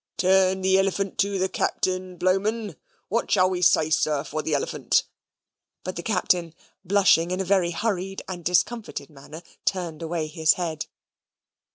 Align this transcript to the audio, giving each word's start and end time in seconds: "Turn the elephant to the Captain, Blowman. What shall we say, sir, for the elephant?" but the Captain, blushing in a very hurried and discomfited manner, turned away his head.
"Turn 0.17 0.61
the 0.61 0.79
elephant 0.79 1.19
to 1.19 1.37
the 1.37 1.47
Captain, 1.47 2.17
Blowman. 2.17 2.75
What 3.07 3.29
shall 3.29 3.51
we 3.51 3.61
say, 3.61 3.91
sir, 3.91 4.23
for 4.23 4.41
the 4.41 4.55
elephant?" 4.55 5.03
but 5.83 5.95
the 5.95 6.01
Captain, 6.01 6.55
blushing 6.83 7.29
in 7.29 7.39
a 7.39 7.45
very 7.45 7.69
hurried 7.69 8.23
and 8.27 8.43
discomfited 8.43 9.11
manner, 9.11 9.43
turned 9.63 10.01
away 10.01 10.25
his 10.25 10.53
head. 10.53 10.87